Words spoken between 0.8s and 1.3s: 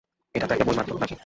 নাকি!